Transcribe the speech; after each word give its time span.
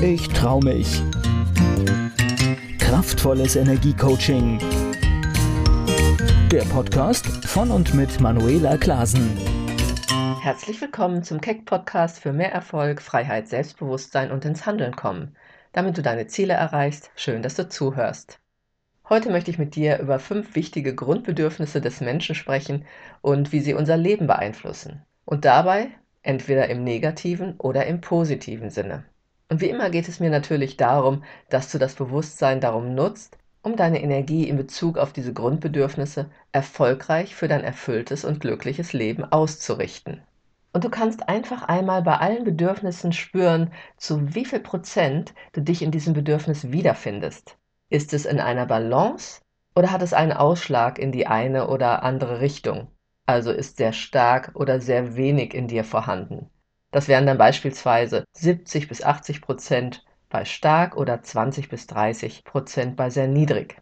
Ich 0.00 0.28
trau 0.28 0.60
mich. 0.60 1.02
Kraftvolles 2.78 3.56
Energiecoaching. 3.56 4.60
Der 6.52 6.62
Podcast 6.62 7.26
von 7.44 7.72
und 7.72 7.94
mit 7.94 8.20
Manuela 8.20 8.76
Klasen. 8.76 9.36
Herzlich 10.40 10.80
willkommen 10.80 11.24
zum 11.24 11.40
Keck 11.40 11.64
Podcast 11.64 12.20
für 12.20 12.32
mehr 12.32 12.52
Erfolg, 12.52 13.02
Freiheit, 13.02 13.48
Selbstbewusstsein 13.48 14.30
und 14.30 14.44
ins 14.44 14.66
Handeln 14.66 14.94
kommen. 14.94 15.34
Damit 15.72 15.98
du 15.98 16.02
deine 16.02 16.28
Ziele 16.28 16.54
erreichst, 16.54 17.10
schön, 17.16 17.42
dass 17.42 17.56
du 17.56 17.68
zuhörst. 17.68 18.38
Heute 19.08 19.30
möchte 19.30 19.50
ich 19.50 19.58
mit 19.58 19.74
dir 19.74 19.98
über 19.98 20.20
fünf 20.20 20.54
wichtige 20.54 20.94
Grundbedürfnisse 20.94 21.80
des 21.80 22.00
Menschen 22.00 22.36
sprechen 22.36 22.84
und 23.20 23.50
wie 23.50 23.60
sie 23.60 23.74
unser 23.74 23.96
Leben 23.96 24.28
beeinflussen. 24.28 25.02
Und 25.24 25.44
dabei 25.44 25.88
entweder 26.22 26.68
im 26.68 26.84
negativen 26.84 27.56
oder 27.58 27.86
im 27.86 28.00
positiven 28.00 28.70
Sinne. 28.70 29.04
Und 29.50 29.60
wie 29.60 29.70
immer 29.70 29.90
geht 29.90 30.08
es 30.08 30.20
mir 30.20 30.30
natürlich 30.30 30.76
darum, 30.76 31.24
dass 31.48 31.72
du 31.72 31.78
das 31.78 31.94
Bewusstsein 31.94 32.60
darum 32.60 32.94
nutzt, 32.94 33.38
um 33.62 33.76
deine 33.76 34.02
Energie 34.02 34.48
in 34.48 34.56
Bezug 34.56 34.98
auf 34.98 35.12
diese 35.12 35.32
Grundbedürfnisse 35.32 36.30
erfolgreich 36.52 37.34
für 37.34 37.48
dein 37.48 37.64
erfülltes 37.64 38.24
und 38.24 38.40
glückliches 38.40 38.92
Leben 38.92 39.24
auszurichten. 39.24 40.22
Und 40.72 40.84
du 40.84 40.90
kannst 40.90 41.28
einfach 41.28 41.62
einmal 41.62 42.02
bei 42.02 42.18
allen 42.18 42.44
Bedürfnissen 42.44 43.12
spüren, 43.12 43.72
zu 43.96 44.34
wie 44.34 44.44
viel 44.44 44.60
Prozent 44.60 45.34
du 45.52 45.62
dich 45.62 45.82
in 45.82 45.90
diesem 45.90 46.12
Bedürfnis 46.12 46.70
wiederfindest. 46.70 47.56
Ist 47.90 48.12
es 48.12 48.26
in 48.26 48.38
einer 48.38 48.66
Balance 48.66 49.40
oder 49.74 49.90
hat 49.90 50.02
es 50.02 50.12
einen 50.12 50.32
Ausschlag 50.32 50.98
in 50.98 51.10
die 51.10 51.26
eine 51.26 51.68
oder 51.68 52.02
andere 52.02 52.40
Richtung? 52.40 52.88
Also 53.26 53.50
ist 53.50 53.78
sehr 53.78 53.92
stark 53.92 54.52
oder 54.54 54.80
sehr 54.80 55.16
wenig 55.16 55.54
in 55.54 55.68
dir 55.68 55.84
vorhanden. 55.84 56.50
Das 56.90 57.08
wären 57.08 57.26
dann 57.26 57.38
beispielsweise 57.38 58.24
70 58.32 58.88
bis 58.88 59.02
80 59.02 59.42
Prozent 59.42 60.04
bei 60.30 60.44
stark 60.44 60.96
oder 60.96 61.22
20 61.22 61.68
bis 61.68 61.86
30 61.86 62.44
Prozent 62.44 62.96
bei 62.96 63.10
sehr 63.10 63.28
niedrig. 63.28 63.80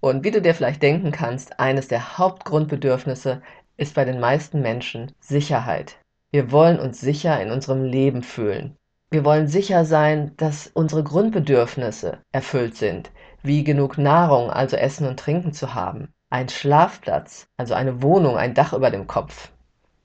Und 0.00 0.24
wie 0.24 0.30
du 0.30 0.40
dir 0.40 0.54
vielleicht 0.54 0.82
denken 0.82 1.12
kannst, 1.12 1.60
eines 1.60 1.88
der 1.88 2.16
Hauptgrundbedürfnisse 2.16 3.42
ist 3.76 3.94
bei 3.94 4.04
den 4.04 4.20
meisten 4.20 4.62
Menschen 4.62 5.12
Sicherheit. 5.20 5.98
Wir 6.30 6.50
wollen 6.52 6.78
uns 6.78 7.00
sicher 7.00 7.40
in 7.42 7.50
unserem 7.50 7.84
Leben 7.84 8.22
fühlen. 8.22 8.76
Wir 9.10 9.24
wollen 9.24 9.48
sicher 9.48 9.84
sein, 9.84 10.34
dass 10.36 10.68
unsere 10.68 11.02
Grundbedürfnisse 11.02 12.18
erfüllt 12.32 12.76
sind, 12.76 13.10
wie 13.42 13.64
genug 13.64 13.98
Nahrung, 13.98 14.50
also 14.50 14.76
Essen 14.76 15.06
und 15.06 15.18
Trinken 15.18 15.52
zu 15.52 15.74
haben, 15.74 16.12
ein 16.30 16.48
Schlafplatz, 16.48 17.48
also 17.56 17.74
eine 17.74 18.02
Wohnung, 18.02 18.36
ein 18.36 18.54
Dach 18.54 18.72
über 18.72 18.90
dem 18.90 19.08
Kopf, 19.08 19.50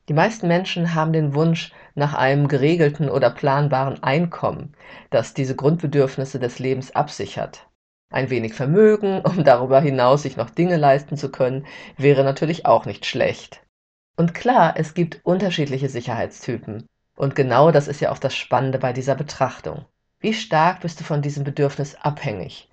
die 0.08 0.14
meisten 0.14 0.48
Menschen 0.48 0.94
haben 0.94 1.14
den 1.14 1.34
Wunsch 1.34 1.72
nach 1.96 2.14
einem 2.14 2.48
geregelten 2.48 3.10
oder 3.10 3.32
planbaren 3.32 4.04
Einkommen, 4.04 4.74
das 5.10 5.34
diese 5.34 5.56
Grundbedürfnisse 5.56 6.40
des 6.40 6.60
Lebens 6.60 6.96
absichert. 6.96 7.68
Ein 8.12 8.30
wenig 8.30 8.54
Vermögen, 8.54 9.22
um 9.22 9.44
darüber 9.44 9.82
hinaus 9.82 10.22
sich 10.22 10.38
noch 10.38 10.50
Dinge 10.50 10.78
leisten 10.78 11.18
zu 11.18 11.32
können, 11.32 11.66
wäre 11.98 12.24
natürlich 12.24 12.66
auch 12.66 12.86
nicht 12.86 13.06
schlecht. 13.06 13.64
Und 14.16 14.34
klar, 14.34 14.76
es 14.78 14.94
gibt 14.94 15.20
unterschiedliche 15.24 15.90
Sicherheitstypen. 15.90 16.88
Und 17.18 17.36
genau 17.36 17.72
das 17.72 17.88
ist 17.88 18.02
ja 18.02 18.12
auch 18.12 18.20
das 18.20 18.36
Spannende 18.36 18.78
bei 18.78 18.94
dieser 18.94 19.16
Betrachtung. 19.16 19.86
Wie 20.20 20.34
stark 20.34 20.82
bist 20.82 21.00
du 21.00 21.04
von 21.04 21.22
diesem 21.22 21.44
Bedürfnis 21.44 21.96
abhängig? 21.96 22.70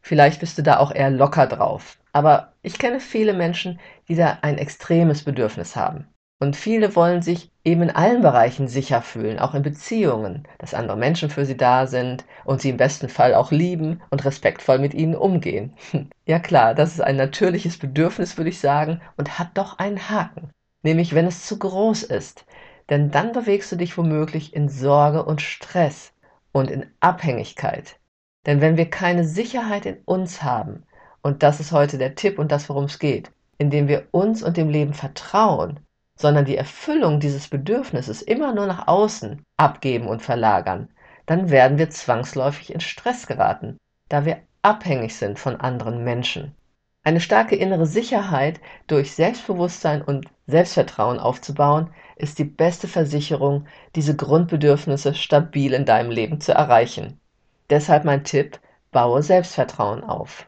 Vielleicht 0.00 0.40
bist 0.40 0.58
du 0.58 0.62
da 0.62 0.78
auch 0.78 0.92
eher 0.92 1.10
locker 1.10 1.46
drauf. 1.46 1.98
Aber 2.12 2.52
ich 2.62 2.78
kenne 2.78 3.00
viele 3.00 3.32
Menschen, 3.32 3.80
die 4.08 4.16
da 4.16 4.38
ein 4.42 4.58
extremes 4.58 5.24
Bedürfnis 5.24 5.76
haben. 5.76 6.06
Und 6.40 6.56
viele 6.56 6.94
wollen 6.96 7.22
sich 7.22 7.50
eben 7.64 7.82
in 7.82 7.90
allen 7.90 8.20
Bereichen 8.20 8.68
sicher 8.68 9.02
fühlen, 9.02 9.38
auch 9.38 9.54
in 9.54 9.62
Beziehungen, 9.62 10.46
dass 10.58 10.74
andere 10.74 10.96
Menschen 10.96 11.30
für 11.30 11.46
sie 11.46 11.56
da 11.56 11.86
sind 11.86 12.24
und 12.44 12.60
sie 12.60 12.70
im 12.70 12.76
besten 12.76 13.08
Fall 13.08 13.34
auch 13.34 13.50
lieben 13.50 14.02
und 14.10 14.24
respektvoll 14.24 14.78
mit 14.78 14.94
ihnen 14.94 15.14
umgehen. 15.14 15.74
Ja 16.26 16.38
klar, 16.38 16.74
das 16.74 16.94
ist 16.94 17.00
ein 17.02 17.16
natürliches 17.16 17.78
Bedürfnis, 17.78 18.38
würde 18.38 18.48
ich 18.48 18.58
sagen, 18.58 19.02
und 19.18 19.38
hat 19.38 19.50
doch 19.54 19.78
einen 19.78 20.08
Haken. 20.08 20.50
Nämlich 20.82 21.14
wenn 21.14 21.26
es 21.26 21.46
zu 21.46 21.58
groß 21.58 22.04
ist. 22.04 22.46
Denn 22.90 23.10
dann 23.10 23.32
bewegst 23.32 23.70
du 23.72 23.76
dich 23.76 23.96
womöglich 23.98 24.54
in 24.54 24.68
Sorge 24.68 25.24
und 25.24 25.42
Stress 25.42 26.12
und 26.52 26.70
in 26.70 26.86
Abhängigkeit. 27.00 27.98
Denn 28.46 28.60
wenn 28.60 28.76
wir 28.76 28.88
keine 28.88 29.24
Sicherheit 29.24 29.86
in 29.86 29.98
uns 30.04 30.42
haben, 30.42 30.84
und 31.22 31.42
das 31.42 31.60
ist 31.60 31.72
heute 31.72 31.98
der 31.98 32.14
Tipp 32.14 32.38
und 32.38 32.52
das, 32.52 32.68
worum 32.68 32.84
es 32.84 32.98
geht, 32.98 33.30
indem 33.58 33.88
wir 33.88 34.08
uns 34.10 34.42
und 34.42 34.56
dem 34.56 34.68
Leben 34.68 34.94
vertrauen, 34.94 35.80
sondern 36.16 36.44
die 36.44 36.56
Erfüllung 36.56 37.20
dieses 37.20 37.48
Bedürfnisses 37.48 38.22
immer 38.22 38.54
nur 38.54 38.66
nach 38.66 38.86
außen 38.86 39.42
abgeben 39.56 40.06
und 40.06 40.22
verlagern, 40.22 40.88
dann 41.26 41.50
werden 41.50 41.78
wir 41.78 41.90
zwangsläufig 41.90 42.72
in 42.72 42.80
Stress 42.80 43.26
geraten, 43.26 43.78
da 44.08 44.24
wir 44.24 44.38
abhängig 44.62 45.16
sind 45.16 45.38
von 45.38 45.56
anderen 45.56 46.04
Menschen. 46.04 46.54
Eine 47.02 47.20
starke 47.20 47.54
innere 47.56 47.86
Sicherheit 47.86 48.60
durch 48.86 49.12
Selbstbewusstsein 49.12 50.00
und 50.00 50.26
Selbstvertrauen 50.46 51.18
aufzubauen, 51.18 51.90
ist 52.16 52.38
die 52.38 52.44
beste 52.44 52.88
Versicherung, 52.88 53.66
diese 53.94 54.16
Grundbedürfnisse 54.16 55.14
stabil 55.14 55.74
in 55.74 55.84
deinem 55.84 56.10
Leben 56.10 56.40
zu 56.40 56.52
erreichen. 56.52 57.20
Deshalb 57.68 58.04
mein 58.04 58.24
Tipp, 58.24 58.58
baue 58.90 59.22
Selbstvertrauen 59.22 60.02
auf. 60.02 60.46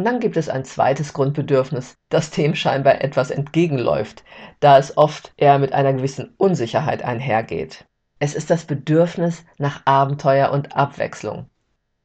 Und 0.00 0.06
dann 0.06 0.18
gibt 0.18 0.38
es 0.38 0.48
ein 0.48 0.64
zweites 0.64 1.12
Grundbedürfnis, 1.12 1.98
das 2.08 2.30
dem 2.30 2.54
scheinbar 2.54 3.02
etwas 3.02 3.30
entgegenläuft, 3.30 4.24
da 4.58 4.78
es 4.78 4.96
oft 4.96 5.34
eher 5.36 5.58
mit 5.58 5.74
einer 5.74 5.92
gewissen 5.92 6.32
Unsicherheit 6.38 7.04
einhergeht. 7.04 7.84
Es 8.18 8.34
ist 8.34 8.48
das 8.48 8.64
Bedürfnis 8.64 9.44
nach 9.58 9.82
Abenteuer 9.84 10.52
und 10.52 10.74
Abwechslung. 10.74 11.50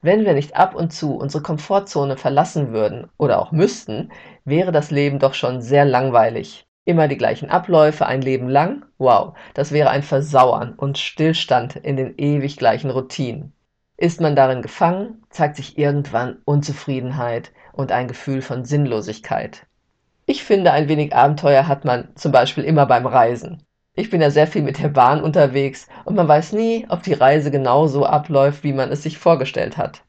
Wenn 0.01 0.25
wir 0.25 0.33
nicht 0.33 0.57
ab 0.57 0.75
und 0.75 0.91
zu 0.91 1.15
unsere 1.15 1.41
Komfortzone 1.41 2.17
verlassen 2.17 2.73
würden 2.73 3.09
oder 3.17 3.41
auch 3.41 3.53
müssten, 3.53 4.11
wäre 4.43 4.73
das 4.73 4.91
Leben 4.91 5.19
doch 5.19 5.33
schon 5.33 5.61
sehr 5.61 5.85
langweilig. 5.85 6.67
Immer 6.83 7.07
die 7.07 7.17
gleichen 7.17 7.49
Abläufe 7.49 8.07
ein 8.07 8.21
Leben 8.21 8.49
lang? 8.49 8.83
Wow, 8.97 9.37
das 9.53 9.71
wäre 9.71 9.89
ein 9.89 10.03
Versauern 10.03 10.73
und 10.73 10.97
Stillstand 10.97 11.77
in 11.77 11.95
den 11.95 12.15
ewig 12.17 12.57
gleichen 12.57 12.89
Routinen. 12.89 13.53
Ist 13.97 14.19
man 14.19 14.35
darin 14.35 14.61
gefangen, 14.61 15.23
zeigt 15.29 15.55
sich 15.55 15.77
irgendwann 15.77 16.41
Unzufriedenheit 16.43 17.53
und 17.71 17.93
ein 17.93 18.09
Gefühl 18.09 18.41
von 18.41 18.65
Sinnlosigkeit. 18.65 19.65
Ich 20.25 20.43
finde, 20.43 20.71
ein 20.73 20.89
wenig 20.89 21.15
Abenteuer 21.15 21.67
hat 21.67 21.85
man 21.85 22.09
zum 22.15 22.31
Beispiel 22.33 22.65
immer 22.65 22.85
beim 22.87 23.05
Reisen. 23.05 23.63
Ich 23.93 24.09
bin 24.09 24.21
ja 24.21 24.31
sehr 24.31 24.47
viel 24.47 24.63
mit 24.63 24.81
der 24.83 24.89
Bahn 24.89 25.21
unterwegs 25.21 25.87
und 26.03 26.15
man 26.15 26.27
weiß 26.27 26.51
nie, 26.51 26.85
ob 26.89 27.03
die 27.03 27.13
Reise 27.13 27.51
genau 27.51 27.87
so 27.87 28.05
abläuft, 28.05 28.65
wie 28.65 28.73
man 28.73 28.91
es 28.91 29.03
sich 29.03 29.17
vorgestellt 29.17 29.77
hat. 29.77 30.03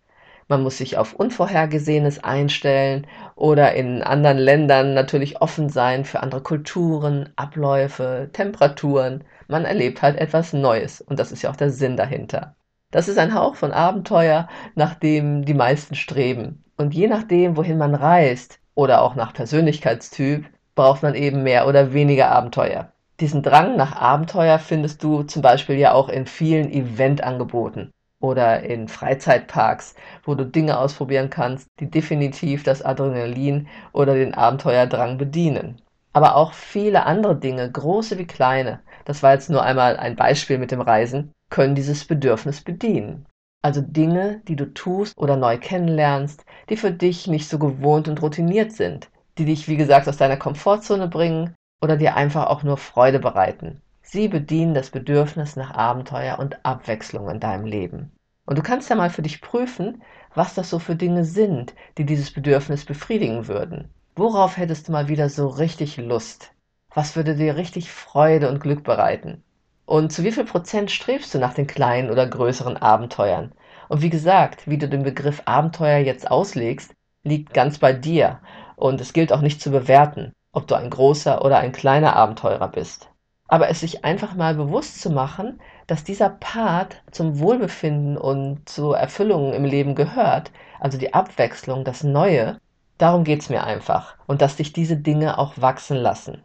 Man 0.48 0.64
muss 0.64 0.78
sich 0.78 0.96
auf 0.96 1.12
Unvorhergesehenes 1.12 2.25
einstellen 2.25 3.06
oder 3.36 3.75
in 3.75 4.02
anderen 4.02 4.38
Ländern 4.38 4.94
natürlich 4.94 5.41
offen 5.41 5.69
sein 5.69 6.04
für 6.04 6.20
andere 6.25 6.41
Kulturen, 6.41 7.32
Abläufe, 7.36 8.30
Temperaturen. 8.32 9.22
Man 9.46 9.64
erlebt 9.64 10.02
halt 10.02 10.16
etwas 10.19 10.52
Neues 10.52 11.00
und 11.00 11.20
das 11.20 11.30
ist 11.30 11.42
ja 11.42 11.50
auch 11.50 11.56
der 11.56 11.70
Sinn 11.70 11.96
dahinter. 11.96 12.56
Das 12.92 13.08
ist 13.08 13.19
ein 13.19 13.34
Hauch 13.34 13.56
von 13.56 13.72
Abenteuer, 13.72 14.48
nach 14.74 14.94
dem 14.94 15.44
die 15.44 15.54
meisten 15.54 15.94
streben. 15.94 16.64
Und 16.76 16.94
je 16.94 17.08
nachdem, 17.08 17.56
wohin 17.56 17.78
man 17.78 17.94
reist 17.94 18.60
oder 18.74 19.02
auch 19.02 19.14
nach 19.16 19.32
Persönlichkeitstyp, 19.32 20.47
braucht 20.74 21.02
man 21.02 21.14
eben 21.14 21.42
mehr 21.42 21.66
oder 21.66 21.92
weniger 21.92 22.30
Abenteuer. 22.30 22.92
Diesen 23.19 23.42
Drang 23.42 23.76
nach 23.76 23.96
Abenteuer 23.96 24.58
findest 24.58 25.02
du 25.02 25.22
zum 25.22 25.42
Beispiel 25.42 25.76
ja 25.76 25.92
auch 25.92 26.08
in 26.08 26.26
vielen 26.26 26.70
Eventangeboten 26.70 27.91
oder 28.20 28.62
in 28.62 28.88
Freizeitparks, 28.88 29.94
wo 30.25 30.34
du 30.34 30.44
Dinge 30.44 30.78
ausprobieren 30.78 31.30
kannst, 31.30 31.69
die 31.80 31.91
definitiv 31.91 32.62
das 32.62 32.82
Adrenalin 32.82 33.69
oder 33.92 34.14
den 34.14 34.34
Abenteuerdrang 34.34 35.19
bedienen. 35.19 35.80
Aber 36.12 36.36
auch 36.36 36.52
viele 36.52 37.04
andere 37.04 37.36
Dinge, 37.36 37.70
große 37.70 38.19
wie 38.19 38.26
kleine, 38.26 38.80
das 39.06 39.22
war 39.22 39.33
jetzt 39.33 39.49
nur 39.49 39.62
einmal 39.62 39.97
ein 39.97 40.17
Beispiel 40.17 40.59
mit 40.59 40.72
dem 40.72 40.81
Reisen, 40.81 41.33
können 41.49 41.76
dieses 41.76 42.05
Bedürfnis 42.05 42.61
bedienen. 42.61 43.25
Also 43.62 43.81
Dinge, 43.81 44.43
die 44.49 44.56
du 44.56 44.75
tust 44.75 45.17
oder 45.17 45.37
neu 45.37 45.58
kennenlernst, 45.58 46.44
die 46.69 46.76
für 46.76 46.91
dich 46.91 47.26
nicht 47.29 47.49
so 47.49 47.58
gewohnt 47.58 48.08
und 48.08 48.20
routiniert 48.20 48.73
sind, 48.73 49.08
die 49.38 49.44
dich, 49.44 49.69
wie 49.69 49.76
gesagt, 49.76 50.08
aus 50.08 50.17
deiner 50.17 50.37
Komfortzone 50.37 51.08
bringen 51.08 51.55
oder 51.81 51.97
dir 51.97 52.17
einfach 52.17 52.47
auch 52.47 52.64
nur 52.64 52.76
Freude 52.76 53.20
bereiten. 53.20 53.81
Sie 54.03 54.29
bedienen 54.29 54.75
das 54.75 54.91
Bedürfnis 54.91 55.56
nach 55.56 55.70
Abenteuer 55.70 56.38
und 56.38 56.64
Abwechslung 56.64 57.31
in 57.31 57.41
deinem 57.41 57.64
Leben. 57.64 58.12
Und 58.44 58.59
du 58.59 58.62
kannst 58.62 58.91
ja 58.91 58.97
mal 58.97 59.11
für 59.11 59.23
dich 59.23 59.41
prüfen, 59.41 60.02
was 60.35 60.55
das 60.55 60.70
so 60.70 60.79
für 60.79 60.97
Dinge 60.97 61.25
sind, 61.25 61.75
die 61.99 62.05
dieses 62.05 62.32
Bedürfnis 62.32 62.85
befriedigen 62.85 63.47
würden. 63.47 63.88
Worauf 64.17 64.56
hättest 64.56 64.88
du 64.88 64.93
mal 64.93 65.09
wieder 65.09 65.29
so 65.29 65.49
richtig 65.49 65.97
Lust? 65.97 66.52
Was 66.96 67.14
würde 67.14 67.37
dir 67.37 67.56
richtig 67.56 67.93
Freude 67.93 68.48
und 68.48 68.58
Glück 68.58 68.82
bereiten? 68.82 69.44
Und 69.84 70.12
zu 70.12 70.25
wie 70.25 70.32
viel 70.32 70.44
Prozent 70.44 70.90
strebst 70.90 71.32
du 71.34 71.38
nach 71.38 71.54
den 71.54 71.69
kleinen 71.69 72.10
oder 72.10 72.26
größeren 72.26 72.76
Abenteuern? 72.76 73.52
Und 73.88 74.02
wie 74.02 74.10
gesagt, 74.10 74.66
wie 74.66 74.78
du 74.78 74.88
den 74.88 75.04
Begriff 75.04 75.43
Abenteuer 75.44 75.98
jetzt 75.98 76.28
auslegst, 76.31 76.93
liegt 77.22 77.54
ganz 77.54 77.78
bei 77.78 77.93
dir. 77.93 78.40
Und 78.76 79.00
es 79.00 79.12
gilt 79.12 79.32
auch 79.32 79.43
nicht 79.43 79.60
zu 79.60 79.70
bewerten, 79.70 80.32
ob 80.52 80.66
du 80.66 80.75
ein 80.75 80.90
großer 80.90 81.44
oder 81.44 81.58
ein 81.58 81.72
kleiner 81.72 82.16
Abenteurer 82.16 82.69
bist. 82.69 83.10
aber 83.49 83.69
es 83.69 83.81
sich 83.81 84.04
einfach 84.04 84.34
mal 84.34 84.54
bewusst 84.54 85.00
zu 85.00 85.10
machen, 85.10 85.60
dass 85.87 86.04
dieser 86.04 86.31
Part 86.31 87.02
zum 87.10 87.38
Wohlbefinden 87.38 88.16
und 88.16 88.69
zur 88.69 88.99
Erfüllung 88.99 89.52
im 89.52 89.64
Leben 89.64 89.94
gehört, 89.94 90.50
also 90.81 90.99
die 90.99 91.14
Abwechslung, 91.14 91.84
das 91.84 92.02
Neue, 92.02 92.58
darum 92.99 93.25
geht 93.25 93.42
es 93.42 93.50
mir 93.50 93.64
einfach 93.64 94.16
und 94.26 94.42
dass 94.42 94.56
dich 94.56 94.72
diese 94.72 94.96
Dinge 94.96 95.38
auch 95.38 95.54
wachsen 95.60 95.96
lassen. 95.96 96.44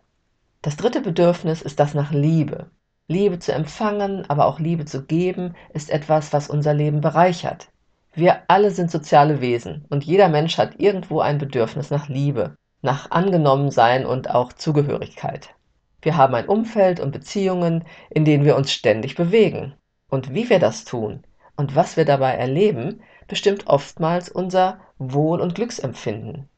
Das 0.63 0.77
dritte 0.77 1.01
Bedürfnis 1.01 1.63
ist 1.63 1.79
das 1.79 1.95
nach 1.95 2.11
Liebe. 2.11 2.69
Liebe 3.07 3.39
zu 3.39 3.51
empfangen, 3.51 4.29
aber 4.29 4.45
auch 4.45 4.59
Liebe 4.59 4.85
zu 4.85 5.03
geben, 5.03 5.55
ist 5.73 5.89
etwas, 5.89 6.33
was 6.33 6.51
unser 6.51 6.75
Leben 6.75 7.01
bereichert. 7.01 7.69
Wir 8.13 8.43
alle 8.47 8.69
sind 8.69 8.91
soziale 8.91 9.41
Wesen 9.41 9.85
und 9.89 10.03
jeder 10.03 10.29
Mensch 10.29 10.59
hat 10.59 10.79
irgendwo 10.79 11.19
ein 11.19 11.39
Bedürfnis 11.39 11.89
nach 11.89 12.09
Liebe, 12.09 12.55
nach 12.83 13.09
Angenommensein 13.09 14.05
und 14.05 14.29
auch 14.29 14.53
Zugehörigkeit. 14.53 15.55
Wir 16.03 16.15
haben 16.15 16.35
ein 16.35 16.47
Umfeld 16.47 16.99
und 16.99 17.11
Beziehungen, 17.11 17.85
in 18.11 18.23
denen 18.23 18.45
wir 18.45 18.55
uns 18.55 18.71
ständig 18.71 19.15
bewegen. 19.15 19.73
Und 20.09 20.33
wie 20.35 20.49
wir 20.49 20.59
das 20.59 20.85
tun 20.85 21.23
und 21.55 21.75
was 21.75 21.97
wir 21.97 22.05
dabei 22.05 22.33
erleben, 22.33 23.01
bestimmt 23.27 23.65
oftmals 23.65 24.29
unser 24.29 24.79
Wohl- 24.99 25.41
und 25.41 25.55
Glücksempfinden. 25.55 26.49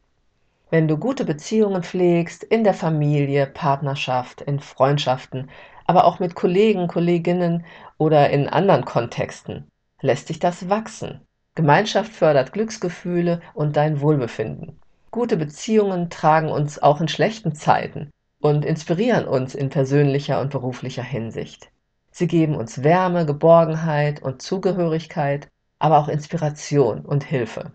Wenn 0.73 0.87
du 0.87 0.97
gute 0.97 1.23
Beziehungen 1.23 1.83
pflegst, 1.83 2.43
in 2.43 2.63
der 2.63 2.73
Familie, 2.73 3.45
Partnerschaft, 3.45 4.41
in 4.41 4.59
Freundschaften, 4.59 5.51
aber 5.85 6.03
auch 6.03 6.17
mit 6.17 6.33
Kollegen, 6.33 6.87
Kolleginnen 6.87 7.63
oder 7.99 8.31
in 8.31 8.49
anderen 8.49 8.83
Kontexten, 8.83 9.67
lässt 10.01 10.29
sich 10.29 10.39
das 10.39 10.69
wachsen. 10.69 11.21
Gemeinschaft 11.53 12.11
fördert 12.11 12.53
Glücksgefühle 12.53 13.39
und 13.53 13.77
dein 13.77 14.01
Wohlbefinden. 14.01 14.79
Gute 15.11 15.37
Beziehungen 15.37 16.09
tragen 16.09 16.49
uns 16.49 16.81
auch 16.81 16.99
in 16.99 17.07
schlechten 17.07 17.53
Zeiten 17.53 18.09
und 18.41 18.65
inspirieren 18.65 19.27
uns 19.27 19.53
in 19.53 19.69
persönlicher 19.69 20.41
und 20.41 20.49
beruflicher 20.49 21.03
Hinsicht. 21.03 21.69
Sie 22.09 22.25
geben 22.25 22.55
uns 22.55 22.81
Wärme, 22.81 23.27
Geborgenheit 23.27 24.23
und 24.23 24.41
Zugehörigkeit, 24.41 25.49
aber 25.77 25.99
auch 25.99 26.07
Inspiration 26.07 27.05
und 27.05 27.23
Hilfe. 27.23 27.73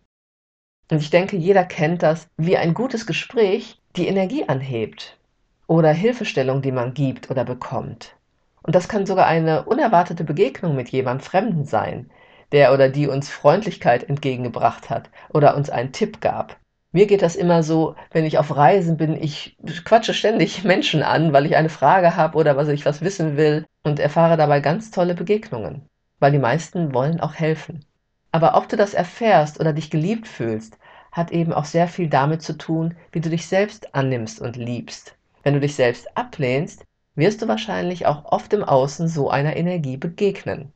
Und 0.91 1.03
ich 1.03 1.11
denke, 1.11 1.37
jeder 1.37 1.65
kennt 1.65 2.03
das, 2.03 2.29
wie 2.37 2.57
ein 2.57 2.75
gutes 2.75 3.07
Gespräch 3.07 3.81
die 3.97 4.09
Energie 4.09 4.45
anhebt 4.49 5.19
oder 5.67 5.93
Hilfestellung, 5.93 6.63
die 6.63 6.73
man 6.73 6.95
gibt 6.95 7.31
oder 7.31 7.45
bekommt. 7.45 8.17
Und 8.63 8.75
das 8.75 8.89
kann 8.89 9.07
sogar 9.07 9.27
eine 9.27 9.65
unerwartete 9.65 10.25
Begegnung 10.25 10.75
mit 10.75 10.89
jemand 10.89 11.23
Fremden 11.23 11.65
sein, 11.65 12.11
der 12.53 12.73
oder 12.73 12.89
die 12.89 13.07
uns 13.07 13.29
Freundlichkeit 13.31 14.09
entgegengebracht 14.09 14.91
hat 14.91 15.11
oder 15.31 15.57
uns 15.57 15.71
einen 15.71 15.93
Tipp 15.93 16.21
gab. 16.21 16.59
Mir 16.93 17.07
geht 17.07 17.21
das 17.21 17.37
immer 17.37 17.63
so, 17.63 17.97
wenn 18.13 18.25
ich 18.25 18.39
auf 18.39 18.57
Reisen 18.57 18.97
bin, 18.97 19.15
ich 19.23 19.57
quatsche 19.85 20.15
ständig 20.15 20.65
Menschen 20.65 21.03
an, 21.03 21.33
weil 21.33 21.45
ich 21.45 21.57
eine 21.57 21.69
Frage 21.69 22.17
habe 22.17 22.37
oder 22.39 22.57
was 22.57 22.69
ich 22.69 22.87
was 22.87 23.03
wissen 23.03 23.37
will 23.37 23.67
und 23.85 24.01
erfahre 24.01 24.39
dabei 24.39 24.61
ganz 24.61 24.91
tolle 24.91 25.15
Begegnungen, 25.15 25.87
weil 26.19 26.33
die 26.33 26.39
meisten 26.39 26.95
wollen 26.95 27.21
auch 27.21 27.35
helfen. 27.35 27.85
Aber 28.33 28.57
ob 28.57 28.69
du 28.69 28.77
das 28.77 28.95
erfährst 28.95 29.61
oder 29.61 29.73
dich 29.73 29.91
geliebt 29.91 30.29
fühlst, 30.29 30.79
hat 31.13 31.31
eben 31.31 31.53
auch 31.53 31.65
sehr 31.65 31.89
viel 31.89 32.09
damit 32.09 32.43
zu 32.43 32.59
tun, 32.59 32.97
wie 33.13 33.21
du 33.21 33.31
dich 33.31 33.47
selbst 33.47 33.95
annimmst 33.95 34.41
und 34.41 34.57
liebst. 34.57 35.17
Wenn 35.43 35.55
du 35.55 35.61
dich 35.61 35.75
selbst 35.75 36.17
ablehnst, 36.17 36.85
wirst 37.15 37.43
du 37.43 37.49
wahrscheinlich 37.49 38.07
auch 38.07 38.27
oft 38.27 38.53
im 38.53 38.63
Außen 38.63 39.09
so 39.09 39.31
einer 39.31 39.57
Energie 39.57 39.97
begegnen. 39.97 40.73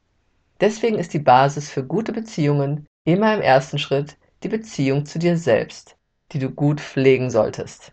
Deswegen 0.61 0.99
ist 0.99 1.13
die 1.13 1.19
Basis 1.19 1.71
für 1.71 1.85
gute 1.85 2.13
Beziehungen 2.13 2.87
immer 3.05 3.35
im 3.35 3.41
ersten 3.41 3.79
Schritt 3.79 4.17
die 4.43 4.49
Beziehung 4.49 5.07
zu 5.07 5.19
dir 5.19 5.37
selbst 5.37 5.97
die 6.33 6.39
du 6.39 6.51
gut 6.51 6.81
pflegen 6.81 7.31
solltest. 7.31 7.93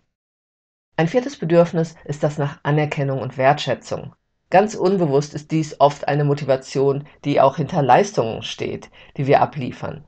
Ein 0.95 1.07
viertes 1.07 1.37
Bedürfnis 1.37 1.95
ist 2.05 2.23
das 2.23 2.37
nach 2.37 2.59
Anerkennung 2.63 3.21
und 3.21 3.37
Wertschätzung. 3.37 4.15
Ganz 4.51 4.73
unbewusst 4.73 5.35
ist 5.35 5.51
dies 5.51 5.79
oft 5.79 6.07
eine 6.07 6.23
Motivation, 6.23 7.07
die 7.23 7.39
auch 7.39 7.57
hinter 7.57 7.83
Leistungen 7.83 8.41
steht, 8.41 8.89
die 9.15 9.27
wir 9.27 9.41
abliefern. 9.41 10.05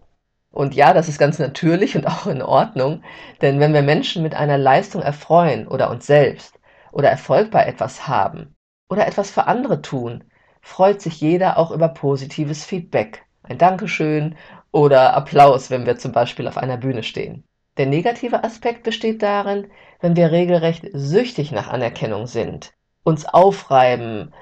Und 0.49 0.73
ja, 0.73 0.93
das 0.93 1.07
ist 1.07 1.19
ganz 1.19 1.37
natürlich 1.37 1.95
und 1.95 2.07
auch 2.07 2.25
in 2.25 2.41
Ordnung, 2.41 3.03
denn 3.41 3.59
wenn 3.59 3.73
wir 3.73 3.83
Menschen 3.83 4.23
mit 4.23 4.33
einer 4.33 4.57
Leistung 4.57 5.01
erfreuen 5.01 5.67
oder 5.67 5.91
uns 5.91 6.07
selbst 6.07 6.59
oder 6.91 7.09
Erfolg 7.09 7.51
bei 7.51 7.65
etwas 7.65 8.07
haben 8.07 8.55
oder 8.89 9.05
etwas 9.07 9.29
für 9.29 9.45
andere 9.45 9.81
tun, 9.83 10.23
freut 10.61 11.01
sich 11.01 11.21
jeder 11.21 11.57
auch 11.57 11.71
über 11.71 11.89
positives 11.89 12.65
Feedback, 12.65 13.23
ein 13.43 13.59
Dankeschön 13.59 14.35
oder 14.71 15.13
Applaus, 15.15 15.69
wenn 15.69 15.85
wir 15.85 15.97
zum 15.97 16.13
Beispiel 16.13 16.47
auf 16.47 16.57
einer 16.57 16.77
Bühne 16.77 17.03
stehen. 17.03 17.43
Der 17.77 17.85
negative 17.85 18.43
Aspekt 18.43 18.83
besteht 18.83 19.21
darin, 19.21 19.69
wenn 19.99 20.15
wir 20.15 20.31
regelrecht 20.31 20.85
süchtig 20.93 21.51
nach 21.51 21.69
Anerkennung 21.69 22.27
sind, 22.27 22.73
uns 23.03 23.25
aufreiben, 23.25 24.33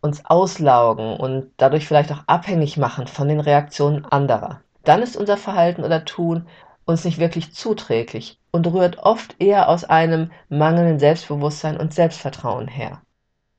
uns 0.00 0.24
auslaugen 0.24 1.16
und 1.16 1.50
dadurch 1.56 1.86
vielleicht 1.86 2.12
auch 2.12 2.22
abhängig 2.26 2.76
machen 2.76 3.06
von 3.06 3.28
den 3.28 3.40
Reaktionen 3.40 4.04
anderer. 4.04 4.60
Dann 4.84 5.02
ist 5.02 5.16
unser 5.16 5.36
Verhalten 5.36 5.84
oder 5.84 6.04
Tun 6.04 6.46
uns 6.84 7.04
nicht 7.04 7.18
wirklich 7.18 7.52
zuträglich 7.52 8.38
und 8.52 8.66
rührt 8.68 8.98
oft 8.98 9.34
eher 9.40 9.68
aus 9.68 9.84
einem 9.84 10.30
mangelnden 10.48 10.98
Selbstbewusstsein 10.98 11.76
und 11.76 11.92
Selbstvertrauen 11.92 12.68
her. 12.68 13.02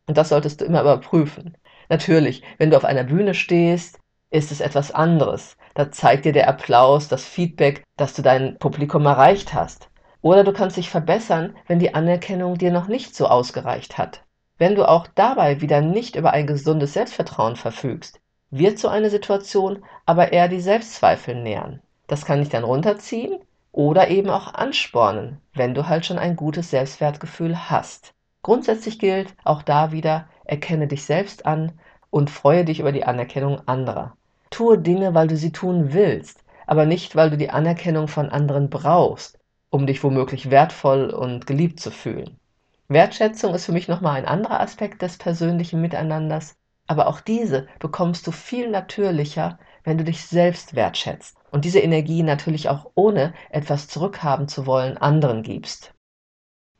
Und 0.07 0.17
das 0.17 0.29
solltest 0.29 0.61
du 0.61 0.65
immer 0.65 0.81
überprüfen. 0.81 1.57
Natürlich, 1.89 2.41
wenn 2.57 2.71
du 2.71 2.77
auf 2.77 2.85
einer 2.85 3.03
Bühne 3.03 3.33
stehst, 3.33 3.99
ist 4.29 4.51
es 4.51 4.61
etwas 4.61 4.91
anderes. 4.91 5.57
Da 5.73 5.91
zeigt 5.91 6.25
dir 6.25 6.33
der 6.33 6.47
Applaus, 6.47 7.07
das 7.07 7.25
Feedback, 7.25 7.83
dass 7.97 8.13
du 8.13 8.21
dein 8.21 8.57
Publikum 8.57 9.05
erreicht 9.05 9.53
hast. 9.53 9.89
Oder 10.21 10.43
du 10.43 10.53
kannst 10.53 10.77
dich 10.77 10.89
verbessern, 10.89 11.55
wenn 11.67 11.79
die 11.79 11.93
Anerkennung 11.93 12.57
dir 12.57 12.71
noch 12.71 12.87
nicht 12.87 13.15
so 13.15 13.27
ausgereicht 13.27 13.97
hat. 13.97 14.23
Wenn 14.57 14.73
du 14.73 14.87
auch 14.87 15.05
dabei 15.13 15.61
wieder 15.61 15.81
nicht 15.81 16.15
über 16.15 16.31
ein 16.31 16.47
gesundes 16.47 16.93
Selbstvertrauen 16.93 17.55
verfügst, 17.55 18.19
wird 18.49 18.79
so 18.79 18.87
eine 18.87 19.09
Situation 19.09 19.83
aber 20.05 20.33
eher 20.33 20.47
die 20.47 20.61
Selbstzweifel 20.61 21.35
nähern. 21.35 21.81
Das 22.07 22.25
kann 22.25 22.39
dich 22.39 22.49
dann 22.49 22.63
runterziehen 22.63 23.39
oder 23.71 24.09
eben 24.09 24.29
auch 24.29 24.53
anspornen, 24.53 25.41
wenn 25.53 25.75
du 25.75 25.87
halt 25.87 26.05
schon 26.05 26.17
ein 26.17 26.35
gutes 26.35 26.71
Selbstwertgefühl 26.71 27.69
hast. 27.69 28.13
Grundsätzlich 28.41 28.97
gilt 28.97 29.35
auch 29.43 29.61
da 29.61 29.91
wieder, 29.91 30.27
erkenne 30.45 30.87
dich 30.87 31.03
selbst 31.05 31.45
an 31.45 31.73
und 32.09 32.31
freue 32.31 32.65
dich 32.65 32.79
über 32.79 32.91
die 32.91 33.03
Anerkennung 33.03 33.61
anderer. 33.67 34.15
Tue 34.49 34.79
Dinge, 34.79 35.13
weil 35.13 35.27
du 35.27 35.37
sie 35.37 35.51
tun 35.51 35.93
willst, 35.93 36.43
aber 36.65 36.85
nicht, 36.85 37.15
weil 37.15 37.29
du 37.29 37.37
die 37.37 37.51
Anerkennung 37.51 38.07
von 38.07 38.29
anderen 38.29 38.69
brauchst, 38.69 39.37
um 39.69 39.85
dich 39.85 40.03
womöglich 40.03 40.49
wertvoll 40.49 41.09
und 41.11 41.45
geliebt 41.45 41.79
zu 41.79 41.91
fühlen. 41.91 42.39
Wertschätzung 42.89 43.53
ist 43.53 43.65
für 43.65 43.73
mich 43.73 43.87
nochmal 43.89 44.15
ein 44.15 44.25
anderer 44.25 44.61
Aspekt 44.61 45.01
des 45.01 45.17
persönlichen 45.17 45.81
Miteinanders, 45.81 46.55
aber 46.87 47.07
auch 47.07 47.19
diese 47.19 47.67
bekommst 47.79 48.25
du 48.25 48.31
viel 48.31 48.69
natürlicher, 48.69 49.59
wenn 49.83 49.97
du 49.97 50.05
dich 50.05 50.25
selbst 50.25 50.73
wertschätzt 50.73 51.37
und 51.51 51.65
diese 51.65 51.79
Energie 51.79 52.23
natürlich 52.23 52.69
auch 52.69 52.91
ohne 52.95 53.33
etwas 53.49 53.89
zurückhaben 53.89 54.47
zu 54.47 54.65
wollen 54.65 54.97
anderen 54.97 55.43
gibst. 55.43 55.93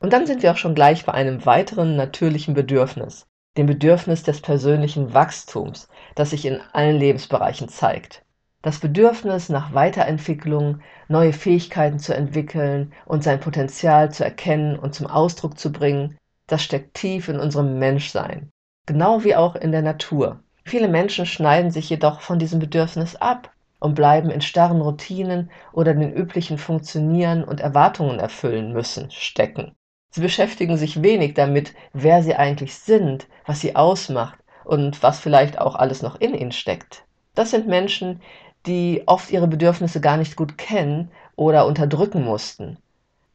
Und 0.00 0.12
dann 0.12 0.26
sind 0.26 0.42
wir 0.42 0.52
auch 0.52 0.56
schon 0.56 0.74
gleich 0.74 1.04
bei 1.04 1.12
einem 1.12 1.44
weiteren 1.44 1.96
natürlichen 1.96 2.54
Bedürfnis, 2.54 3.26
dem 3.56 3.66
Bedürfnis 3.66 4.22
des 4.22 4.40
persönlichen 4.40 5.12
Wachstums, 5.12 5.88
das 6.14 6.30
sich 6.30 6.46
in 6.46 6.60
allen 6.72 6.96
Lebensbereichen 6.96 7.68
zeigt. 7.68 8.24
Das 8.60 8.80
Bedürfnis 8.80 9.48
nach 9.48 9.72
Weiterentwicklung, 9.72 10.80
neue 11.06 11.32
Fähigkeiten 11.32 12.00
zu 12.00 12.12
entwickeln 12.12 12.92
und 13.06 13.22
sein 13.22 13.38
Potenzial 13.38 14.10
zu 14.10 14.24
erkennen 14.24 14.76
und 14.76 14.94
zum 14.94 15.06
Ausdruck 15.06 15.58
zu 15.58 15.70
bringen, 15.70 16.18
das 16.48 16.64
steckt 16.64 16.94
tief 16.94 17.28
in 17.28 17.38
unserem 17.38 17.78
Menschsein, 17.78 18.50
genau 18.86 19.22
wie 19.22 19.36
auch 19.36 19.54
in 19.54 19.70
der 19.70 19.82
Natur. 19.82 20.40
Viele 20.64 20.88
Menschen 20.88 21.24
schneiden 21.24 21.70
sich 21.70 21.88
jedoch 21.88 22.20
von 22.20 22.40
diesem 22.40 22.58
Bedürfnis 22.58 23.14
ab 23.14 23.52
und 23.78 23.94
bleiben 23.94 24.28
in 24.28 24.40
starren 24.40 24.80
Routinen 24.80 25.50
oder 25.72 25.94
den 25.94 26.12
üblichen 26.12 26.58
Funktionieren 26.58 27.44
und 27.44 27.60
Erwartungen 27.60 28.18
erfüllen 28.18 28.72
müssen 28.72 29.10
stecken. 29.12 29.76
Sie 30.10 30.20
beschäftigen 30.20 30.76
sich 30.76 31.02
wenig 31.02 31.34
damit, 31.34 31.74
wer 31.92 32.24
sie 32.24 32.34
eigentlich 32.34 32.74
sind, 32.74 33.28
was 33.46 33.60
sie 33.60 33.76
ausmacht 33.76 34.38
und 34.64 35.00
was 35.02 35.20
vielleicht 35.20 35.60
auch 35.60 35.76
alles 35.76 36.02
noch 36.02 36.20
in 36.20 36.34
ihnen 36.34 36.52
steckt. 36.52 37.04
Das 37.34 37.52
sind 37.52 37.68
Menschen, 37.68 38.20
die 38.66 39.02
oft 39.06 39.30
ihre 39.30 39.48
Bedürfnisse 39.48 40.00
gar 40.00 40.16
nicht 40.16 40.36
gut 40.36 40.58
kennen 40.58 41.10
oder 41.36 41.66
unterdrücken 41.66 42.24
mussten. 42.24 42.78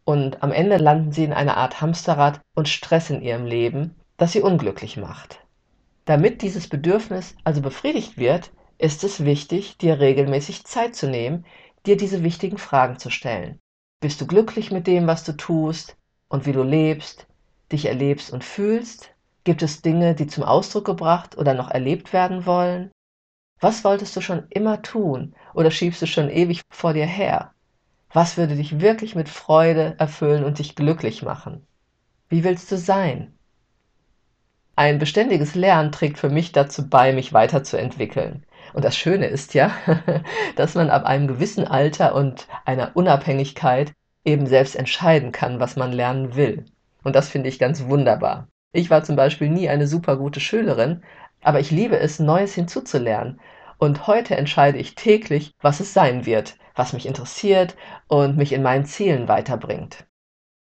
Und 0.06 0.44
am 0.44 0.52
Ende 0.52 0.78
landen 0.78 1.12
sie 1.12 1.24
in 1.24 1.34
einer 1.34 1.58
Art 1.58 1.82
Hamsterrad 1.82 2.42
und 2.56 2.68
Stress 2.68 3.10
in 3.10 3.22
ihrem 3.22 3.46
Leben, 3.46 3.96
das 4.18 4.34
sie 4.34 4.42
unglücklich 4.42 4.98
macht. 4.98 5.40
Damit 6.06 6.42
dieses 6.42 6.68
Bedürfnis 6.68 7.36
also 7.44 7.62
befriedigt 7.62 8.18
wird, 8.18 8.52
ist 8.78 9.04
es 9.04 9.24
wichtig, 9.24 9.78
dir 9.78 10.00
regelmäßig 10.00 10.66
Zeit 10.66 10.96
zu 10.96 11.08
nehmen, 11.08 11.46
dir 11.86 11.96
diese 11.96 12.24
wichtigen 12.24 12.58
Fragen 12.58 13.00
zu 13.00 13.10
stellen. 13.10 13.60
Bist 14.02 14.20
du 14.20 14.28
glücklich 14.28 14.72
mit 14.72 14.88
dem, 14.88 15.08
was 15.08 15.24
du 15.24 15.32
tust? 15.32 15.96
und 16.34 16.48
wie 16.48 16.52
du 16.52 16.64
lebst, 16.64 17.28
dich 17.72 17.86
erlebst 17.86 18.34
und 18.34 18.44
fühlst? 18.44 19.12
Gibt 19.44 19.62
es 19.62 19.84
Dinge, 19.84 20.16
die 20.16 20.26
zum 20.26 20.44
Ausdruck 20.44 20.84
gebracht 20.84 21.38
oder 21.38 21.54
noch 21.54 21.70
erlebt 21.70 22.12
werden 22.12 22.48
wollen? 22.48 22.90
Was 23.64 23.86
wolltest 23.86 24.14
du 24.18 24.20
schon 24.20 24.44
immer 24.50 24.82
tun 24.82 25.36
oder 25.54 25.72
schiebst 25.72 26.02
du 26.02 26.06
schon 26.06 26.30
ewig 26.30 26.64
vor 26.70 26.92
dir 26.92 27.06
her? 27.06 27.54
Was 28.12 28.36
würde 28.36 28.58
dich 28.58 28.82
wirklich 28.82 29.16
mit 29.16 29.30
Freude 29.30 29.96
erfüllen 30.00 30.44
und 30.44 30.60
dich 30.60 30.76
glücklich 30.76 31.24
machen? 31.24 31.66
Wie 32.28 32.44
willst 32.44 32.70
du 32.74 32.78
sein? 32.78 33.34
Ein 34.76 35.00
beständiges 35.00 35.56
Lernen 35.56 35.94
trägt 35.94 36.20
für 36.20 36.30
mich 36.30 36.52
dazu 36.52 36.90
bei, 36.90 37.14
mich 37.14 37.32
weiterzuentwickeln. 37.32 38.46
Und 38.74 38.84
das 38.84 38.98
Schöne 38.98 39.28
ist 39.28 39.54
ja, 39.54 39.72
dass 40.58 40.76
man 40.76 40.90
ab 40.90 41.06
einem 41.06 41.30
gewissen 41.30 41.66
Alter 41.66 42.16
und 42.16 42.50
einer 42.66 42.92
Unabhängigkeit 42.98 43.94
eben 44.26 44.46
selbst 44.46 44.76
entscheiden 44.76 45.32
kann, 45.32 45.62
was 45.62 45.78
man 45.78 45.94
lernen 45.94 46.36
will. 46.36 46.66
Und 47.06 47.16
das 47.16 47.30
finde 47.30 47.48
ich 47.48 47.60
ganz 47.60 47.86
wunderbar. 47.86 48.50
Ich 48.76 48.90
war 48.90 49.04
zum 49.04 49.16
Beispiel 49.16 49.50
nie 49.50 49.70
eine 49.70 49.88
super 49.88 50.18
gute 50.18 50.40
Schülerin, 50.40 51.04
aber 51.44 51.60
ich 51.60 51.72
liebe 51.72 52.00
es, 52.00 52.20
Neues 52.20 52.54
hinzuzulernen. 52.54 53.40
Und 53.78 54.08
heute 54.08 54.38
entscheide 54.38 54.78
ich 54.78 54.96
täglich, 54.96 55.54
was 55.62 55.80
es 55.80 55.94
sein 55.94 56.26
wird, 56.26 56.58
was 56.76 56.94
mich 56.94 57.06
interessiert 57.06 57.76
und 58.08 58.38
mich 58.38 58.54
in 58.54 58.64
meinen 58.64 58.86
Zielen 58.86 59.28
weiterbringt. 59.28 60.06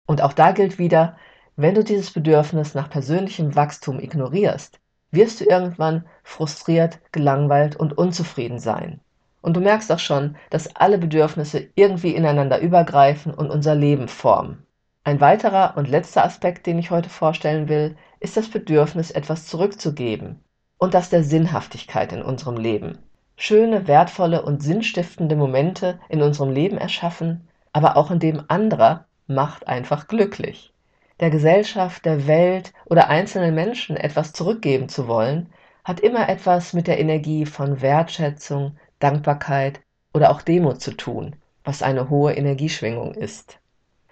Und 0.08 0.22
auch 0.22 0.34
da 0.34 0.52
gilt 0.52 0.80
wieder, 0.80 1.18
wenn 1.56 1.76
du 1.76 1.84
dieses 1.84 2.12
Bedürfnis 2.12 2.74
nach 2.74 2.90
persönlichem 2.90 3.56
Wachstum 3.56 4.00
ignorierst, 4.00 4.80
wirst 5.12 5.42
du 5.42 5.46
irgendwann 5.46 6.06
frustriert, 6.24 7.00
gelangweilt 7.12 7.76
und 7.76 7.98
unzufrieden 7.98 8.60
sein. 8.60 9.02
Und 9.42 9.56
du 9.56 9.62
merkst 9.62 9.92
auch 9.92 10.00
schon, 10.00 10.38
dass 10.50 10.76
alle 10.76 10.98
Bedürfnisse 10.98 11.68
irgendwie 11.76 12.16
ineinander 12.16 12.60
übergreifen 12.60 13.34
und 13.34 13.50
unser 13.50 13.76
Leben 13.76 14.08
formen. 14.08 14.66
Ein 15.04 15.22
weiterer 15.22 15.74
und 15.76 15.90
letzter 15.90 16.24
Aspekt, 16.24 16.68
den 16.68 16.78
ich 16.78 16.92
heute 16.92 17.10
vorstellen 17.10 17.68
will, 17.68 17.96
ist 18.20 18.38
das 18.38 18.50
Bedürfnis, 18.50 19.12
etwas 19.12 19.48
zurückzugeben 19.48 20.44
und 20.80 20.96
das 20.96 21.12
der 21.12 21.24
Sinnhaftigkeit 21.24 22.12
in 22.12 22.24
unserem 22.24 22.58
Leben. 22.58 22.98
Schöne, 23.36 23.88
wertvolle 23.88 24.42
und 24.42 24.64
sinnstiftende 24.64 25.36
Momente 25.36 26.00
in 26.10 26.24
unserem 26.24 26.50
Leben 26.50 26.80
erschaffen, 26.80 27.48
aber 27.74 27.96
auch 27.96 28.10
in 28.10 28.20
dem 28.20 28.42
anderer 28.48 29.06
macht 29.28 29.68
einfach 29.68 30.08
glücklich 30.08 30.74
der 31.20 31.30
Gesellschaft, 31.30 32.06
der 32.06 32.28
Welt 32.28 32.74
oder 32.86 33.10
einzelnen 33.10 33.54
Menschen 33.54 33.98
etwas 33.98 34.34
zurückgeben 34.34 34.90
zu 34.90 35.08
wollen, 35.08 35.52
hat 35.84 36.00
immer 36.00 36.30
etwas 36.30 36.74
mit 36.74 36.88
der 36.88 37.00
Energie 37.00 37.46
von 37.46 37.82
Wertschätzung, 37.82 38.78
Dankbarkeit 39.00 39.82
oder 40.14 40.32
auch 40.32 40.42
Demut 40.42 40.82
zu 40.82 40.92
tun, 40.92 41.36
was 41.64 41.84
eine 41.84 42.10
hohe 42.10 42.34
Energieschwingung 42.34 43.14
ist. 43.14 43.60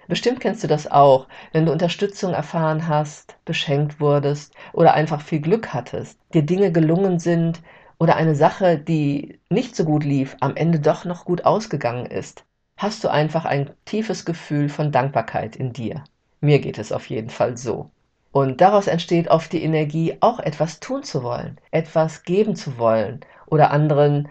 Bestimmt 0.08 0.40
kennst 0.40 0.64
du 0.64 0.68
das 0.68 0.90
auch, 0.90 1.28
wenn 1.52 1.66
du 1.66 1.72
Unterstützung 1.72 2.34
erfahren 2.34 2.88
hast, 2.88 3.38
beschenkt 3.44 4.00
wurdest 4.00 4.54
oder 4.72 4.94
einfach 4.94 5.22
viel 5.22 5.42
Glück 5.42 5.74
hattest, 5.74 6.18
dir 6.34 6.44
Dinge 6.44 6.72
gelungen 6.72 7.20
sind 7.20 7.62
oder 8.00 8.16
eine 8.16 8.36
Sache, 8.36 8.78
die 8.78 9.40
nicht 9.50 9.76
so 9.76 9.84
gut 9.84 10.04
lief, 10.06 10.38
am 10.40 10.56
Ende 10.56 10.80
doch 10.80 11.04
noch 11.04 11.26
gut 11.26 11.46
ausgegangen 11.46 12.06
ist, 12.06 12.46
hast 12.78 13.04
du 13.04 13.10
einfach 13.10 13.46
ein 13.46 13.72
tiefes 13.86 14.24
Gefühl 14.24 14.70
von 14.70 14.92
Dankbarkeit 14.92 15.56
in 15.56 15.74
dir. 15.74 16.04
Mir 16.40 16.60
geht 16.60 16.78
es 16.78 16.92
auf 16.92 17.10
jeden 17.10 17.30
Fall 17.30 17.58
so. 17.58 17.90
Und 18.32 18.62
daraus 18.62 18.88
entsteht 18.88 19.30
oft 19.30 19.52
die 19.52 19.64
Energie, 19.64 20.18
auch 20.20 20.40
etwas 20.40 20.80
tun 20.80 21.04
zu 21.04 21.24
wollen, 21.24 21.60
etwas 21.72 22.24
geben 22.24 22.56
zu 22.56 22.78
wollen 22.78 23.22
oder 23.48 23.72
anderen 23.72 24.30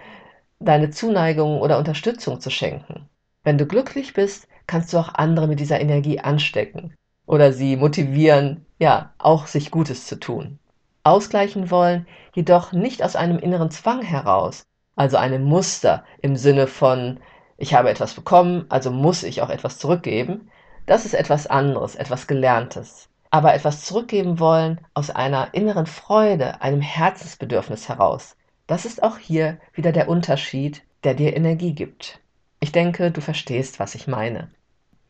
deine 0.61 0.91
Zuneigung 0.91 1.61
oder 1.61 1.77
Unterstützung 1.77 2.41
zu 2.41 2.51
schenken. 2.51 3.09
Wenn 3.43 3.59
du 3.59 3.67
glücklich 3.67 4.15
bist, 4.15 4.49
kannst 4.67 4.93
du 4.93 4.99
auch 4.99 5.15
andere 5.15 5.47
mit 5.47 5.61
dieser 5.61 5.81
Energie 5.81 6.21
anstecken 6.21 6.95
oder 7.27 7.53
sie 7.53 7.77
motivieren, 7.77 8.65
ja, 8.79 9.13
auch 9.19 9.47
sich 9.47 9.71
Gutes 9.71 10.07
zu 10.07 10.19
tun. 10.19 10.59
Ausgleichen 11.05 11.71
wollen, 11.71 12.07
jedoch 12.35 12.73
nicht 12.73 13.03
aus 13.03 13.17
einem 13.17 13.39
inneren 13.39 13.71
Zwang 13.71 14.03
heraus, 14.03 14.65
also 14.97 15.17
einem 15.17 15.45
Muster 15.45 16.05
im 16.23 16.37
Sinne 16.37 16.67
von, 16.67 17.21
ich 17.59 17.75
habe 17.75 17.91
etwas 17.91 18.15
bekommen, 18.15 18.67
also 18.69 18.91
muss 18.91 19.23
ich 19.23 19.43
auch 19.43 19.51
etwas 19.51 19.79
zurückgeben, 19.79 20.49
das 20.87 21.05
ist 21.05 21.15
etwas 21.15 21.47
anderes, 21.47 21.95
etwas 21.97 22.27
Gelerntes. 22.27 23.09
Aber 23.31 23.55
etwas 23.55 23.85
zurückgeben 23.85 24.39
wollen 24.39 24.81
aus 24.95 25.11
einer 25.11 25.53
inneren 25.53 25.87
Freude, 25.87 26.63
einem 26.63 26.81
Herzensbedürfnis 26.81 27.89
heraus, 27.89 28.37
das 28.67 28.85
ist 28.85 29.03
auch 29.03 29.19
hier 29.19 29.59
wieder 29.75 29.93
der 29.93 30.09
Unterschied, 30.09 30.83
der 31.05 31.15
dir 31.15 31.37
Energie 31.37 31.73
gibt. 31.73 32.21
Ich 32.59 32.73
denke, 32.73 33.11
du 33.11 33.21
verstehst, 33.21 33.79
was 33.79 33.95
ich 33.95 34.09
meine. 34.09 34.51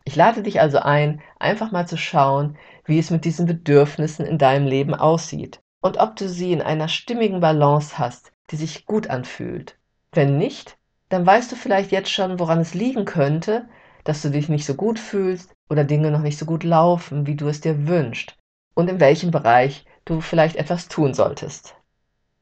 Ich 0.09 0.15
lade 0.15 0.43
dich 0.43 0.61
also 0.61 0.79
ein, 0.79 1.21
einfach 1.41 1.73
mal 1.73 1.89
zu 1.89 1.97
schauen, 1.97 2.57
wie 2.85 3.01
es 3.01 3.11
mit 3.11 3.25
diesen 3.25 3.45
Bedürfnissen 3.45 4.25
in 4.25 4.39
deinem 4.39 4.65
Leben 4.65 4.95
aussieht 4.95 5.59
und 5.81 5.99
ob 5.99 6.15
du 6.15 6.29
sie 6.29 6.53
in 6.53 6.63
einer 6.63 6.87
stimmigen 6.87 7.41
Balance 7.41 7.99
hast, 7.99 8.31
die 8.51 8.57
sich 8.57 8.87
gut 8.87 9.11
anfühlt. 9.11 9.77
Wenn 10.13 10.39
nicht, 10.39 10.79
dann 11.09 11.27
weißt 11.27 11.51
du 11.51 11.57
vielleicht 11.57 11.91
jetzt 11.91 12.11
schon, 12.11 12.39
woran 12.39 12.61
es 12.61 12.73
liegen 12.73 13.05
könnte, 13.05 13.69
dass 14.05 14.23
du 14.23 14.31
dich 14.31 14.49
nicht 14.49 14.65
so 14.65 14.75
gut 14.75 15.01
fühlst 15.01 15.53
oder 15.69 15.83
Dinge 15.83 16.13
noch 16.13 16.23
nicht 16.23 16.39
so 16.39 16.47
gut 16.47 16.63
laufen, 16.63 17.27
wie 17.27 17.35
du 17.35 17.49
es 17.49 17.61
dir 17.61 17.89
wünschst 17.89 18.37
und 18.75 18.89
in 18.89 19.01
welchem 19.01 19.33
Bereich 19.33 19.87
du 20.05 20.21
vielleicht 20.21 20.55
etwas 20.55 20.87
tun 20.87 21.15
solltest. 21.15 21.75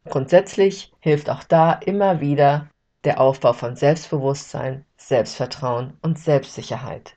Grundsätzlich 0.04 0.92
hilft 1.00 1.30
auch 1.30 1.42
da 1.42 1.72
immer 1.72 2.20
wieder 2.20 2.68
der 3.04 3.22
Aufbau 3.22 3.54
von 3.54 3.74
Selbstbewusstsein, 3.74 4.84
Selbstvertrauen 4.98 5.94
und 6.02 6.18
Selbstsicherheit. 6.18 7.16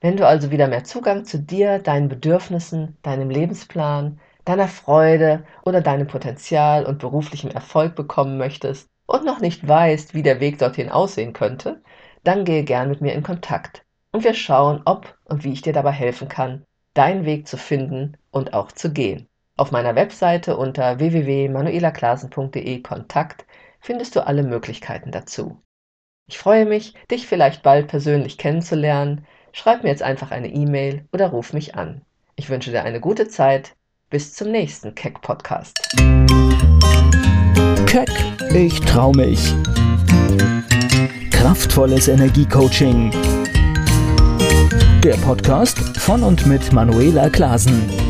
Wenn 0.00 0.16
du 0.16 0.26
also 0.26 0.50
wieder 0.50 0.68
mehr 0.68 0.84
Zugang 0.84 1.24
zu 1.24 1.38
dir, 1.38 1.78
deinen 1.80 2.08
Bedürfnissen, 2.08 2.96
deinem 3.02 3.30
Lebensplan, 3.30 4.20
deiner 4.44 4.68
Freude 4.68 5.44
oder 5.64 5.80
deinem 5.80 6.06
Potenzial 6.06 6.86
und 6.86 6.98
beruflichem 6.98 7.50
Erfolg 7.50 7.94
bekommen 7.96 8.38
möchtest 8.38 8.88
und 9.06 9.24
noch 9.24 9.40
nicht 9.40 9.66
weißt, 9.66 10.14
wie 10.14 10.22
der 10.22 10.40
Weg 10.40 10.58
dorthin 10.58 10.88
aussehen 10.88 11.32
könnte, 11.32 11.82
dann 12.24 12.44
gehe 12.44 12.64
gern 12.64 12.88
mit 12.88 13.00
mir 13.00 13.12
in 13.14 13.22
Kontakt 13.22 13.84
und 14.12 14.24
wir 14.24 14.34
schauen, 14.34 14.82
ob 14.84 15.18
und 15.24 15.44
wie 15.44 15.52
ich 15.52 15.62
dir 15.62 15.72
dabei 15.72 15.92
helfen 15.92 16.28
kann, 16.28 16.64
deinen 16.94 17.24
Weg 17.24 17.48
zu 17.48 17.56
finden 17.56 18.16
und 18.30 18.54
auch 18.54 18.72
zu 18.72 18.92
gehen. 18.92 19.28
Auf 19.56 19.72
meiner 19.72 19.96
Webseite 19.96 20.56
unter 20.56 21.00
www.manuelaklasen.de 21.00 22.82
Kontakt 22.82 23.46
findest 23.80 24.14
du 24.14 24.24
alle 24.26 24.44
Möglichkeiten 24.44 25.10
dazu. 25.10 25.60
Ich 26.28 26.38
freue 26.38 26.66
mich, 26.66 26.94
dich 27.10 27.26
vielleicht 27.26 27.62
bald 27.62 27.88
persönlich 27.88 28.38
kennenzulernen. 28.38 29.26
Schreib 29.52 29.82
mir 29.82 29.90
jetzt 29.90 30.02
einfach 30.02 30.30
eine 30.30 30.48
E-Mail 30.48 31.04
oder 31.12 31.28
ruf 31.28 31.52
mich 31.52 31.74
an. 31.74 32.02
Ich 32.36 32.50
wünsche 32.50 32.70
dir 32.70 32.84
eine 32.84 33.00
gute 33.00 33.28
Zeit. 33.28 33.74
Bis 34.10 34.32
zum 34.34 34.50
nächsten 34.50 34.94
Keck 34.94 35.20
Podcast. 35.20 35.76
Keck, 37.86 38.10
ich 38.54 38.80
trau 38.80 39.12
mich. 39.12 39.54
Kraftvolles 41.30 42.08
Energiecoaching 42.08 43.12
der 45.08 45.14
Podcast 45.14 45.78
von 45.98 46.22
und 46.22 46.46
mit 46.46 46.72
Manuela 46.72 47.30
Klasen. 47.30 48.07